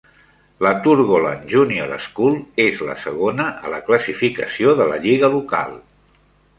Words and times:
La 0.65 0.69
Thurgoland 0.85 1.43
Junior 1.51 1.93
School 2.07 2.39
és 2.65 2.83
la 2.89 2.97
segona 3.05 3.47
a 3.67 3.77
la 3.77 3.83
classificació 3.91 4.77
de 4.83 4.93
la 4.95 5.03
lliga 5.09 5.35
local. 5.41 5.83